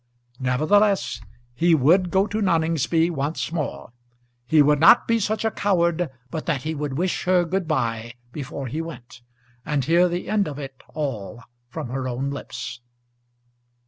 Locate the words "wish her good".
6.97-7.67